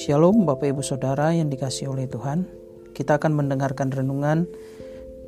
[0.00, 2.48] Shalom Bapak Ibu Saudara yang dikasih oleh Tuhan.
[2.96, 4.48] Kita akan mendengarkan renungan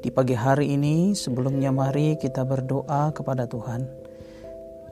[0.00, 1.12] di pagi hari ini.
[1.12, 3.84] Sebelumnya mari kita berdoa kepada Tuhan.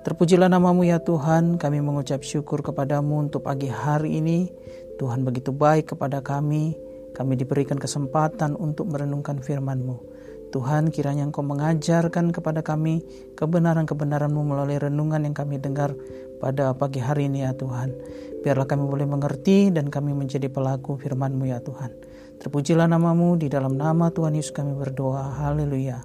[0.04, 1.56] Terpujilah namamu ya Tuhan.
[1.56, 4.52] Kami mengucap syukur kepadamu untuk pagi hari ini.
[5.00, 6.76] Tuhan begitu baik kepada kami.
[7.16, 10.19] Kami diberikan kesempatan untuk merenungkan firman-Mu
[10.50, 13.02] Tuhan kiranya Engkau mengajarkan kepada kami
[13.38, 15.94] kebenaran-kebenaran-Mu melalui renungan yang kami dengar
[16.42, 17.94] pada pagi hari ini ya Tuhan.
[18.42, 21.94] Biarlah kami boleh mengerti dan kami menjadi pelaku firman-Mu ya Tuhan.
[22.40, 25.38] Terpujilah namamu di dalam nama Tuhan Yesus kami berdoa.
[25.38, 26.02] Haleluya.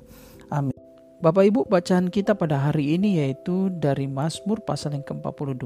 [0.54, 0.76] Amin.
[1.24, 5.64] Bapak Ibu bacaan kita pada hari ini yaitu dari Mazmur pasal yang ke-42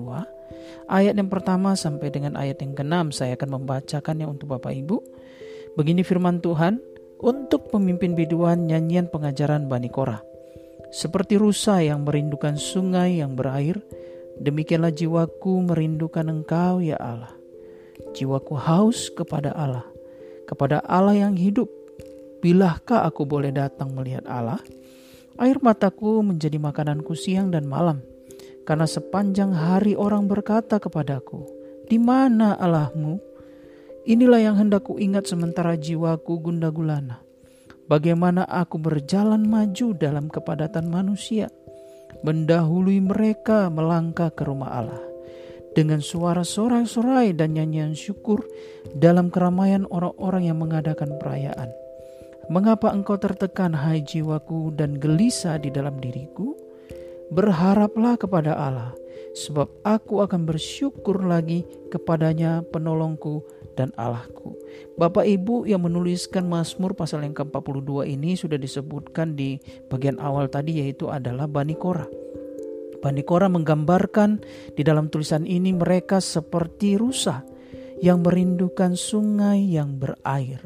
[0.88, 4.98] ayat yang pertama sampai dengan ayat yang ke-6 saya akan membacakannya untuk Bapak Ibu.
[5.73, 6.77] Begini firman Tuhan
[7.20, 10.23] untuk pemimpin biduan nyanyian pengajaran Bani Korah.
[10.90, 13.78] Seperti rusa yang merindukan sungai yang berair,
[14.40, 17.36] Demikianlah jiwaku merindukan Engkau, ya Allah.
[18.16, 19.84] Jiwaku haus kepada Allah,
[20.48, 21.67] kepada Allah yang hidup.
[22.39, 24.64] Bilahkah aku boleh datang melihat Allah?
[25.36, 28.00] Air mataku menjadi makananku siang dan malam,
[28.64, 31.44] karena sepanjang hari orang berkata kepadaku,
[31.92, 33.20] "Di mana Allahmu?"
[34.08, 37.19] Inilah yang hendak ku ingat sementara jiwaku gunda gulana.
[37.89, 41.50] Bagaimana aku berjalan maju dalam kepadatan manusia
[42.22, 45.03] mendahului mereka melangkah ke rumah Allah.
[45.73, 48.42] Dengan suara sorai-sorai dan nyanyian syukur
[48.97, 51.70] dalam keramaian orang-orang yang mengadakan perayaan.
[52.50, 56.58] Mengapa engkau tertekan hai jiwaku dan gelisah di dalam diriku?
[57.30, 58.97] Berharaplah kepada Allah,
[59.38, 61.61] sebab aku akan bersyukur lagi
[61.94, 63.45] kepadanya penolongku
[63.80, 64.59] dan Allahku.
[64.99, 69.55] Bapak Ibu yang menuliskan Mazmur pasal yang ke-42 ini sudah disebutkan di
[69.88, 72.11] bagian awal tadi yaitu adalah Bani Korah.
[72.99, 74.44] Bani Korah menggambarkan
[74.75, 77.47] di dalam tulisan ini mereka seperti rusa
[78.03, 80.59] yang merindukan sungai yang berair.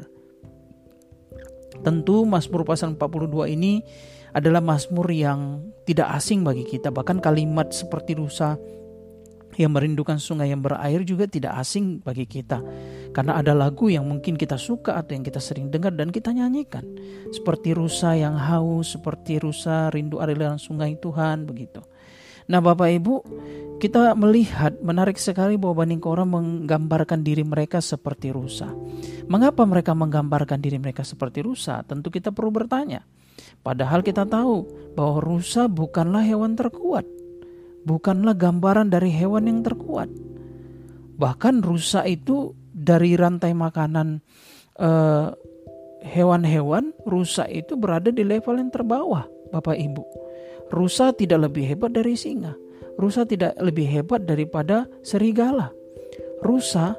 [1.86, 3.78] Tentu Mazmur pasal 42 ini
[4.34, 6.90] adalah Mazmur yang tidak asing bagi kita.
[6.90, 8.58] Bahkan kalimat seperti rusa
[9.56, 12.62] yang merindukan sungai yang berair juga tidak asing bagi kita.
[13.14, 16.82] Karena ada lagu yang mungkin kita suka atau yang kita sering dengar dan kita nyanyikan.
[17.30, 21.82] Seperti rusa yang haus, seperti rusa rindu aliran sungai Tuhan, begitu.
[22.44, 23.14] Nah Bapak Ibu,
[23.80, 28.68] kita melihat menarik sekali bahwa Bani Korah menggambarkan diri mereka seperti rusa.
[29.30, 31.80] Mengapa mereka menggambarkan diri mereka seperti rusa?
[31.88, 33.00] Tentu kita perlu bertanya.
[33.64, 37.08] Padahal kita tahu bahwa rusa bukanlah hewan terkuat
[37.84, 40.08] bukanlah gambaran dari hewan yang terkuat.
[41.14, 44.18] Bahkan rusa itu dari rantai makanan
[44.80, 45.28] eh,
[46.04, 49.24] hewan-hewan, rusa itu berada di level yang terbawah,
[49.54, 50.04] Bapak Ibu.
[50.74, 52.52] Rusa tidak lebih hebat dari singa.
[52.98, 55.70] Rusa tidak lebih hebat daripada serigala.
[56.44, 56.98] Rusa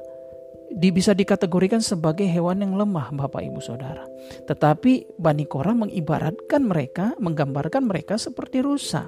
[0.75, 4.03] bisa dikategorikan sebagai hewan yang lemah, Bapak Ibu Saudara.
[4.49, 9.07] Tetapi Bani Korah mengibaratkan mereka, menggambarkan mereka seperti rusa.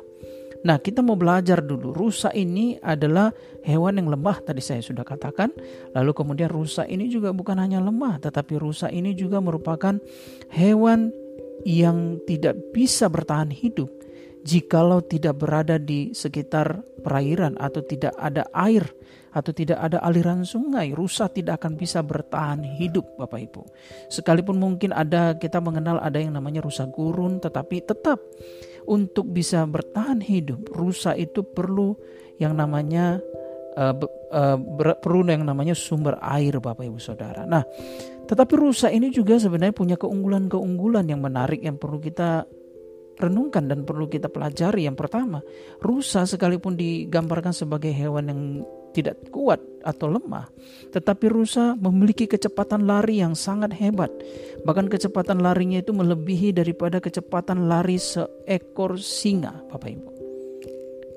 [0.68, 1.96] Nah, kita mau belajar dulu.
[1.96, 3.32] Rusa ini adalah
[3.64, 5.56] hewan yang lemah tadi saya sudah katakan.
[5.96, 9.96] Lalu kemudian rusa ini juga bukan hanya lemah, tetapi rusa ini juga merupakan
[10.52, 11.16] hewan
[11.64, 13.88] yang tidak bisa bertahan hidup
[14.48, 18.88] jikalau tidak berada di sekitar perairan atau tidak ada air
[19.36, 23.62] atau tidak ada aliran sungai, rusa tidak akan bisa bertahan hidup Bapak Ibu.
[24.08, 28.24] Sekalipun mungkin ada kita mengenal ada yang namanya rusa gurun tetapi tetap
[28.88, 31.94] untuk bisa bertahan hidup, rusa itu perlu
[32.40, 33.20] yang namanya
[33.76, 33.94] uh,
[34.32, 34.58] uh,
[34.98, 37.44] perlu yang namanya sumber air Bapak Ibu Saudara.
[37.44, 37.68] Nah,
[38.26, 42.48] tetapi rusa ini juga sebenarnya punya keunggulan-keunggulan yang menarik yang perlu kita
[43.18, 44.86] renungkan dan perlu kita pelajari.
[44.86, 45.42] Yang pertama,
[45.82, 48.42] rusa sekalipun digambarkan sebagai hewan yang
[48.92, 50.50] tidak kuat atau lemah,
[50.92, 54.10] tetapi rusa memiliki kecepatan lari yang sangat hebat.
[54.66, 60.10] Bahkan kecepatan larinya itu melebihi daripada kecepatan lari seekor singa, Bapak Ibu.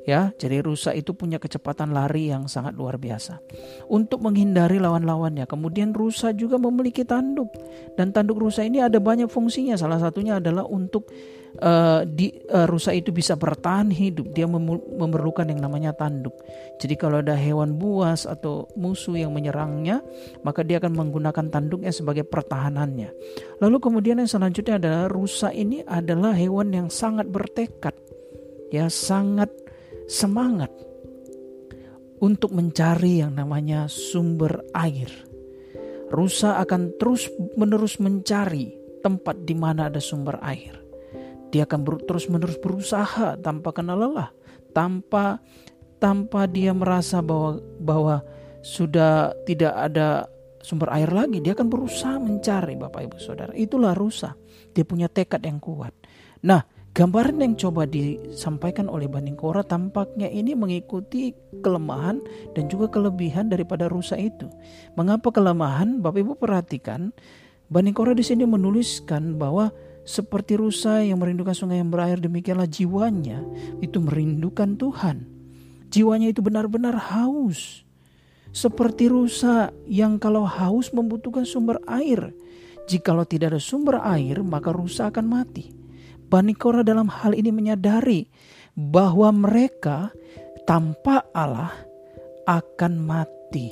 [0.08, 3.38] Ya, jadi rusa itu punya kecepatan lari yang sangat luar biasa.
[3.86, 7.52] Untuk menghindari lawan-lawannya, kemudian rusa juga memiliki tanduk.
[7.94, 9.76] Dan tanduk rusa ini ada banyak fungsinya.
[9.76, 11.12] Salah satunya adalah untuk
[11.58, 14.30] uh, di uh, rusa itu bisa bertahan hidup.
[14.30, 16.38] Dia memerlukan yang namanya tanduk.
[16.78, 20.00] Jadi kalau ada hewan buas atau musuh yang menyerangnya,
[20.46, 23.10] maka dia akan menggunakan tanduknya sebagai pertahanannya.
[23.58, 27.92] Lalu kemudian yang selanjutnya adalah rusa ini adalah hewan yang sangat bertekad.
[28.70, 29.50] Ya, sangat
[30.06, 30.70] semangat
[32.22, 35.10] untuk mencari yang namanya sumber air.
[36.10, 40.79] Rusa akan terus-menerus mencari tempat di mana ada sumber air.
[41.50, 44.30] Dia akan terus-menerus berusaha tanpa kenal lelah,
[44.70, 45.42] tanpa
[46.00, 48.16] tanpa dia merasa bahwa bahwa
[48.64, 50.30] sudah tidak ada
[50.60, 53.52] sumber air lagi, dia akan berusaha mencari Bapak Ibu Saudara.
[53.56, 54.36] Itulah rusa.
[54.72, 55.92] Dia punya tekad yang kuat.
[56.44, 61.32] Nah, gambaran yang coba disampaikan oleh Bani Kora tampaknya ini mengikuti
[61.64, 62.20] kelemahan
[62.52, 64.48] dan juga kelebihan daripada rusa itu.
[64.96, 66.04] Mengapa kelemahan?
[66.04, 67.12] Bapak Ibu perhatikan,
[67.72, 69.72] Bani Kora di sini menuliskan bahwa
[70.04, 73.44] seperti rusa yang merindukan sungai yang berair demikianlah jiwanya
[73.84, 75.28] itu merindukan Tuhan.
[75.90, 77.82] Jiwanya itu benar-benar haus
[78.50, 82.34] seperti rusa yang kalau haus membutuhkan sumber air.
[82.90, 85.70] Jikalau tidak ada sumber air, maka rusa akan mati.
[86.30, 88.26] Bani Korah dalam hal ini menyadari
[88.74, 90.10] bahwa mereka
[90.66, 91.74] tanpa Allah
[92.46, 93.70] akan mati,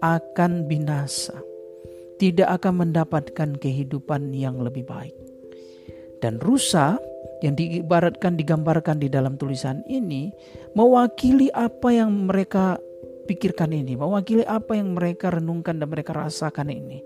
[0.00, 1.36] akan binasa,
[2.16, 5.25] tidak akan mendapatkan kehidupan yang lebih baik.
[6.20, 6.96] Dan rusa
[7.44, 10.32] yang diibaratkan digambarkan di dalam tulisan ini
[10.72, 12.80] mewakili apa yang mereka
[13.26, 17.02] pikirkan ini, mewakili apa yang mereka renungkan dan mereka rasakan ini.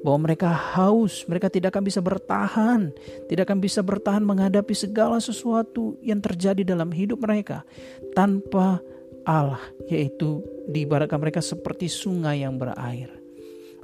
[0.00, 2.94] Bahwa mereka haus, mereka tidak akan bisa bertahan,
[3.28, 7.66] tidak akan bisa bertahan menghadapi segala sesuatu yang terjadi dalam hidup mereka
[8.14, 8.80] tanpa
[9.26, 9.60] Allah,
[9.90, 10.40] yaitu
[10.70, 13.12] diibaratkan mereka seperti sungai yang berair.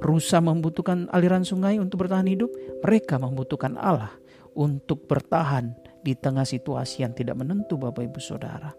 [0.00, 2.50] Rusa membutuhkan aliran sungai untuk bertahan hidup,
[2.82, 4.10] mereka membutuhkan Allah
[4.54, 5.74] untuk bertahan
[6.04, 8.70] di tengah situasi yang tidak menentu Bapak Ibu Saudara.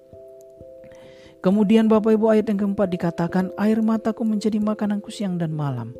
[1.45, 5.93] Kemudian Bapak Ibu ayat yang keempat dikatakan air mataku menjadi makananku siang dan malam.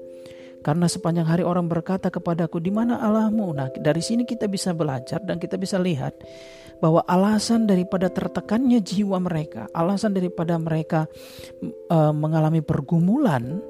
[0.66, 3.54] Karena sepanjang hari orang berkata kepadaku di mana Allahmu.
[3.54, 6.18] Nah dari sini kita bisa belajar dan kita bisa lihat
[6.82, 11.06] bahwa alasan daripada tertekannya jiwa mereka, alasan daripada mereka
[11.70, 13.62] e, mengalami pergumulan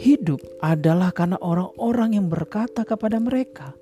[0.00, 3.76] hidup adalah karena orang-orang yang berkata kepada mereka,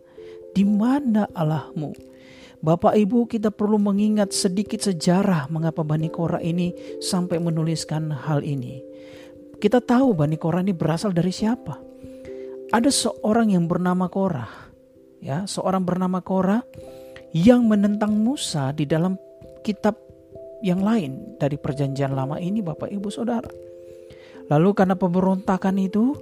[0.55, 1.93] di mana Allahmu?
[2.61, 8.85] Bapak Ibu kita perlu mengingat sedikit sejarah mengapa Bani Kora ini sampai menuliskan hal ini.
[9.57, 11.81] Kita tahu Bani Kora ini berasal dari siapa?
[12.69, 14.45] Ada seorang yang bernama Kora,
[15.25, 16.61] ya, seorang bernama Kora
[17.33, 19.17] yang menentang Musa di dalam
[19.65, 19.97] kitab
[20.61, 23.49] yang lain dari perjanjian lama ini Bapak Ibu Saudara.
[24.53, 26.13] Lalu karena pemberontakan itu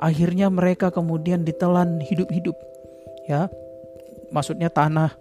[0.00, 2.56] akhirnya mereka kemudian ditelan hidup-hidup.
[3.30, 3.46] Ya.
[4.34, 5.14] Maksudnya tanah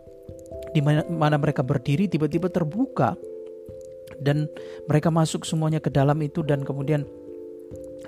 [0.73, 3.13] di mana, mereka berdiri tiba-tiba terbuka
[4.17, 4.49] dan
[4.89, 7.05] mereka masuk semuanya ke dalam itu dan kemudian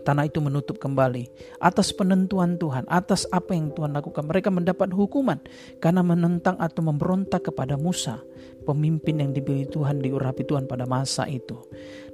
[0.02, 1.30] tanah itu menutup kembali
[1.62, 4.26] atas penentuan Tuhan, atas apa yang Tuhan lakukan.
[4.26, 5.38] Mereka mendapat hukuman
[5.78, 8.22] karena menentang atau memberontak kepada Musa,
[8.66, 11.58] pemimpin yang dipilih Tuhan, diurapi Tuhan pada masa itu.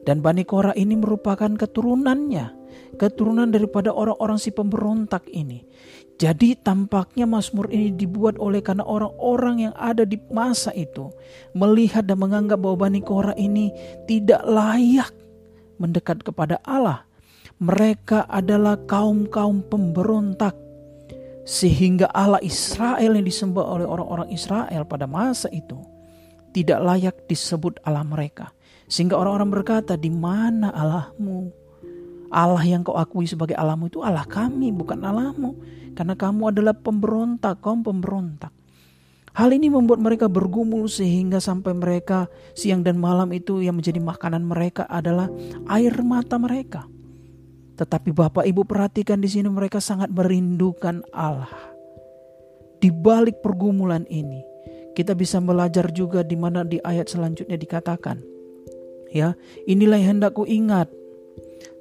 [0.01, 2.45] Dan Bani Korah ini merupakan keturunannya,
[2.97, 5.61] keturunan daripada orang-orang si pemberontak ini.
[6.21, 11.09] Jadi tampaknya Mazmur ini dibuat oleh karena orang-orang yang ada di masa itu
[11.57, 13.73] melihat dan menganggap bahwa Bani Korah ini
[14.05, 15.09] tidak layak
[15.81, 17.09] mendekat kepada Allah.
[17.61, 20.53] Mereka adalah kaum-kaum pemberontak
[21.45, 25.90] sehingga Allah Israel yang disembah oleh orang-orang Israel pada masa itu
[26.51, 28.51] tidak layak disebut Allah mereka.
[28.91, 31.51] Sehingga orang-orang berkata, "Di mana Allahmu?"
[32.31, 35.51] Allah yang kau akui sebagai Allahmu itu Allah kami, bukan Allahmu
[35.91, 38.55] karena kamu adalah pemberontak, kaum pemberontak.
[39.31, 44.43] Hal ini membuat mereka bergumul sehingga sampai mereka siang dan malam itu yang menjadi makanan
[44.43, 45.31] mereka adalah
[45.71, 46.83] air mata mereka.
[47.79, 51.51] Tetapi Bapak Ibu perhatikan di sini mereka sangat merindukan Allah.
[52.83, 54.43] Di balik pergumulan ini,
[54.93, 58.19] kita bisa belajar juga di mana di ayat selanjutnya dikatakan,
[59.11, 60.91] ya, inilah yang hendak ku ingat.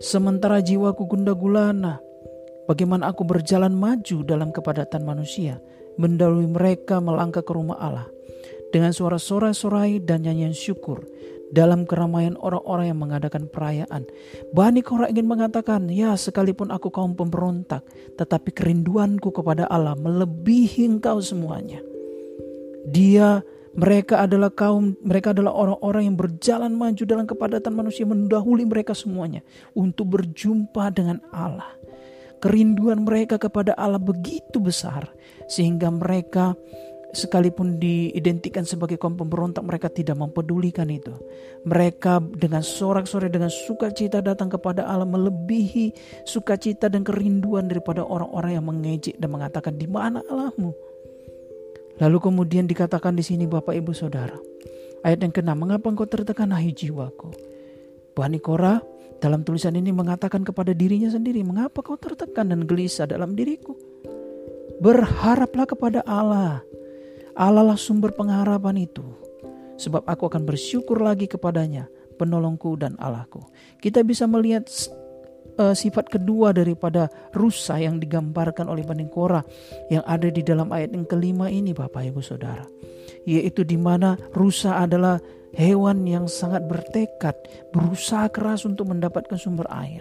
[0.01, 2.01] Sementara jiwaku gundah gulana,
[2.71, 5.59] Bagaimana aku berjalan maju dalam kepadatan manusia,
[5.99, 8.07] mendahului mereka melangkah ke rumah Allah.
[8.71, 11.03] Dengan suara sorai-sorai dan nyanyian syukur,
[11.51, 14.07] dalam keramaian orang-orang yang mengadakan perayaan.
[14.55, 17.83] Bani Korah ingin mengatakan, ya sekalipun aku kaum pemberontak,
[18.15, 21.83] tetapi kerinduanku kepada Allah melebihi engkau semuanya.
[22.87, 28.99] Dia mereka adalah kaum, mereka adalah orang-orang yang berjalan maju dalam kepadatan manusia mendahului mereka
[28.99, 29.47] semuanya
[29.79, 31.71] untuk berjumpa dengan Allah.
[32.41, 35.13] Kerinduan mereka kepada Allah begitu besar
[35.47, 36.57] sehingga mereka
[37.13, 41.15] sekalipun diidentikan sebagai kaum pemberontak mereka tidak mempedulikan itu.
[41.67, 45.93] Mereka dengan sorak-sorai dengan sukacita datang kepada Allah melebihi
[46.27, 50.90] sukacita dan kerinduan daripada orang-orang yang mengejek dan mengatakan di mana Allahmu?
[52.01, 54.37] Lalu kemudian dikatakan di sini Bapak Ibu Saudara.
[55.05, 57.33] Ayat yang keenam, mengapa engkau tertekan hai jiwaku?
[58.17, 58.81] Bani Korah
[59.21, 63.77] dalam tulisan ini mengatakan kepada dirinya sendiri, "Mengapa kau tertekan dan gelisah dalam diriku?"
[64.81, 66.65] Berharaplah kepada Allah.
[67.37, 69.05] Allah lah sumber pengharapan itu.
[69.77, 71.89] Sebab aku akan bersyukur lagi kepadanya
[72.21, 73.41] penolongku dan Allahku.
[73.81, 74.69] Kita bisa melihat
[75.61, 79.45] uh, sifat kedua daripada rusa yang digambarkan oleh Bani Korah
[79.93, 82.65] yang ada di dalam ayat yang kelima ini Bapak Ibu Saudara.
[83.29, 85.21] Yaitu di mana rusa adalah
[85.53, 87.37] hewan yang sangat bertekad,
[87.77, 90.01] berusaha keras untuk mendapatkan sumber air.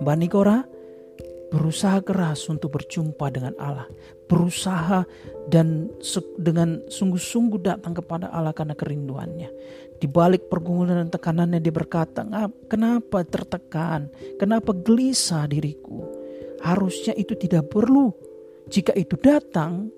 [0.00, 0.64] Bani Korah
[1.56, 3.88] berusaha keras untuk berjumpa dengan Allah,
[4.28, 5.08] berusaha
[5.48, 5.88] dan
[6.36, 9.48] dengan sungguh-sungguh datang kepada Allah karena kerinduannya.
[9.96, 12.28] Di balik pergumulan dan tekanannya dia berkata,
[12.68, 16.04] kenapa tertekan, kenapa gelisah diriku?
[16.60, 18.12] Harusnya itu tidak perlu.
[18.68, 19.88] Jika itu datang,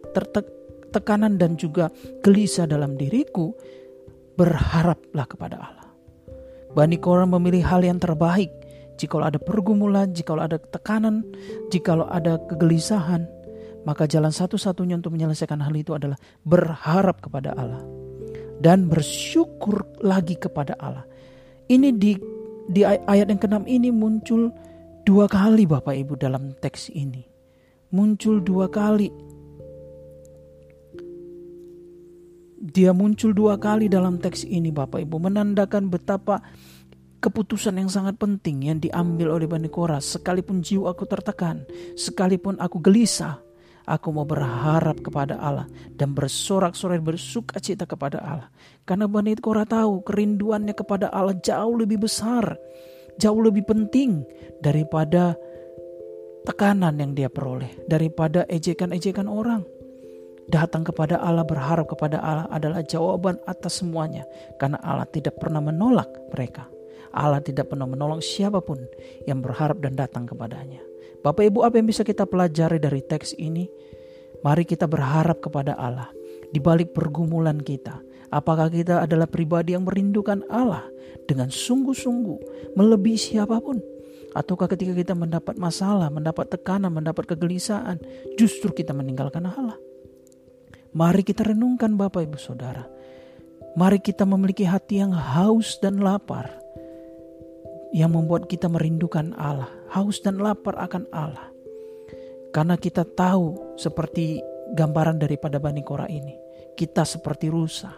[0.94, 1.90] tekanan dan juga
[2.22, 3.50] gelisah dalam diriku,
[4.38, 5.90] berharaplah kepada Allah.
[6.70, 8.54] Bani Korah memilih hal yang terbaik,
[8.98, 11.22] jikalau ada pergumulan, jikalau ada tekanan,
[11.70, 13.24] jikalau ada kegelisahan,
[13.86, 17.80] maka jalan satu-satunya untuk menyelesaikan hal itu adalah berharap kepada Allah
[18.58, 21.06] dan bersyukur lagi kepada Allah.
[21.70, 22.12] Ini di
[22.68, 24.52] di ayat yang keenam ini muncul
[25.06, 27.24] dua kali Bapak Ibu dalam teks ini.
[27.94, 29.08] Muncul dua kali.
[32.58, 36.42] Dia muncul dua kali dalam teks ini Bapak Ibu menandakan betapa
[37.18, 39.98] keputusan yang sangat penting yang diambil oleh Bani Korah.
[39.98, 41.66] Sekalipun jiwa aku tertekan,
[41.98, 43.42] sekalipun aku gelisah,
[43.84, 45.66] aku mau berharap kepada Allah
[45.98, 48.48] dan bersorak-sorai bersuka cita kepada Allah.
[48.86, 52.54] Karena Bani Korah tahu kerinduannya kepada Allah jauh lebih besar,
[53.18, 54.22] jauh lebih penting
[54.62, 55.34] daripada
[56.46, 59.66] tekanan yang dia peroleh, daripada ejekan-ejekan orang.
[60.48, 64.24] Datang kepada Allah, berharap kepada Allah adalah jawaban atas semuanya,
[64.56, 66.77] karena Allah tidak pernah menolak mereka.
[67.14, 68.78] Allah tidak pernah menolong siapa pun
[69.24, 70.82] yang berharap dan datang kepadanya.
[71.24, 73.66] Bapak Ibu, apa yang bisa kita pelajari dari teks ini?
[74.46, 76.14] Mari kita berharap kepada Allah
[76.54, 77.98] di balik pergumulan kita.
[78.28, 80.84] Apakah kita adalah pribadi yang merindukan Allah
[81.26, 82.38] dengan sungguh-sungguh
[82.76, 83.80] melebihi siapa pun?
[84.36, 87.96] Ataukah ketika kita mendapat masalah, mendapat tekanan, mendapat kegelisahan,
[88.36, 89.80] justru kita meninggalkan Allah?
[90.92, 92.84] Mari kita renungkan Bapak Ibu Saudara.
[93.74, 96.50] Mari kita memiliki hati yang haus dan lapar
[97.92, 101.48] yang membuat kita merindukan Allah, haus dan lapar akan Allah.
[102.52, 104.40] Karena kita tahu seperti
[104.76, 106.36] gambaran daripada Bani Korah ini,
[106.76, 107.92] kita seperti rusa.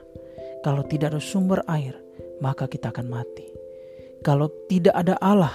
[0.61, 1.97] Kalau tidak ada sumber air,
[2.44, 3.47] maka kita akan mati.
[4.20, 5.54] Kalau tidak ada Allah,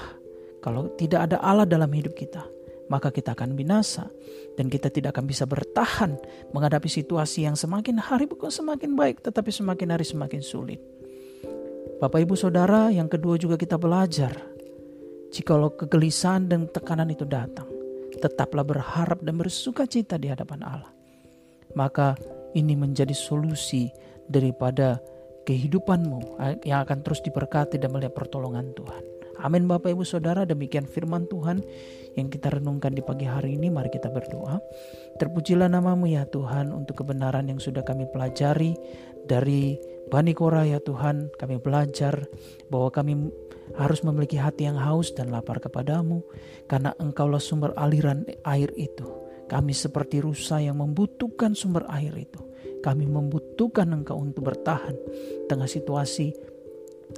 [0.66, 2.42] kalau tidak ada Allah dalam hidup kita,
[2.90, 4.10] maka kita akan binasa
[4.58, 6.18] dan kita tidak akan bisa bertahan
[6.54, 10.82] menghadapi situasi yang semakin hari bukan semakin baik tetapi semakin hari semakin sulit.
[11.96, 14.36] Bapak Ibu Saudara, yang kedua juga kita belajar.
[15.32, 17.72] Jikalau kegelisahan dan tekanan itu datang,
[18.20, 20.92] tetaplah berharap dan bersuka cita di hadapan Allah.
[21.72, 22.20] Maka
[22.52, 23.88] ini menjadi solusi
[24.28, 25.00] daripada
[25.48, 26.36] kehidupanmu
[26.68, 29.04] yang akan terus diberkati dan melihat pertolongan Tuhan.
[29.44, 31.60] Amin Bapak Ibu Saudara, demikian firman Tuhan
[32.16, 33.68] yang kita renungkan di pagi hari ini.
[33.68, 34.60] Mari kita berdoa.
[35.20, 38.76] Terpujilah namamu ya Tuhan untuk kebenaran yang sudah kami pelajari
[39.26, 42.30] dari Bani Korah ya Tuhan, kami belajar
[42.70, 43.14] bahwa kami
[43.74, 46.22] harus memiliki hati yang haus dan lapar kepadamu,
[46.70, 49.10] karena Engkaulah sumber aliran air itu.
[49.50, 52.42] Kami seperti rusa yang membutuhkan sumber air itu.
[52.86, 54.94] Kami membutuhkan Engkau untuk bertahan
[55.50, 56.30] tengah situasi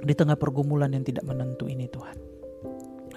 [0.00, 2.16] di tengah pergumulan yang tidak menentu ini Tuhan.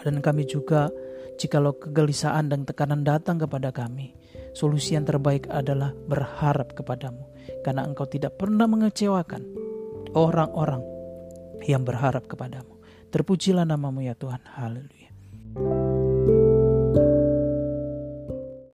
[0.04, 0.92] Dan kami juga
[1.40, 4.12] jikalau kegelisahan dan tekanan datang kepada kami,
[4.52, 7.31] solusi yang terbaik adalah berharap kepadamu
[7.62, 9.44] karena engkau tidak pernah mengecewakan
[10.16, 10.84] orang-orang
[11.66, 12.80] yang berharap kepadamu.
[13.12, 14.42] Terpujilah namamu ya Tuhan.
[14.56, 15.91] Haleluya.